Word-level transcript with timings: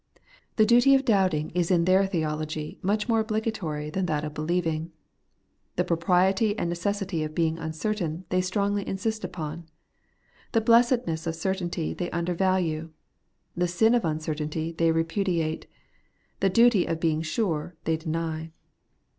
The 0.55 0.65
duty 0.65 0.95
of 0.95 1.05
doubting 1.05 1.51
is 1.51 1.69
in 1.69 1.85
their 1.85 2.07
theology 2.07 2.79
much 2.81 3.07
more 3.07 3.19
obligatory 3.19 3.91
than 3.91 4.07
that 4.07 4.25
of 4.25 4.33
believing. 4.33 4.91
The 5.75 5.83
propriety 5.83 6.57
and 6.57 6.67
necessity 6.67 7.23
of 7.23 7.35
being 7.35 7.57
imcertain 7.57 8.23
they 8.29 8.41
strongly 8.41 8.87
insist 8.87 9.23
upon; 9.23 9.67
the 10.53 10.59
blessedness 10.61 11.27
of 11.27 11.35
certainty 11.35 11.93
they 11.93 12.09
undervalue; 12.09 12.89
the 13.55 13.67
sin 13.67 13.93
of 13.93 14.03
uncertainty 14.03 14.71
they 14.71 14.89
repu 14.91 15.23
diate; 15.23 15.65
the 16.39 16.49
duty 16.49 16.87
of 16.87 16.99
being 16.99 17.21
sure 17.21 17.75
they 17.83 17.95
deny. 17.95 18.49